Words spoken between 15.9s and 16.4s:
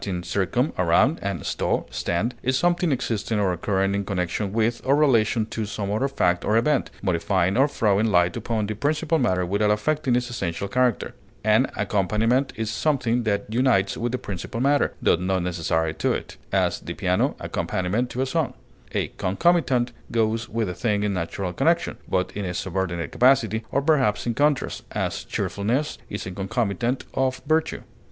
to it;